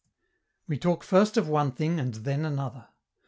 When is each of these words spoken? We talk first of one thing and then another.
We 0.67 0.79
talk 0.79 1.03
first 1.03 1.37
of 1.37 1.47
one 1.47 1.73
thing 1.73 1.99
and 1.99 2.11
then 2.15 2.43
another. 2.43 2.87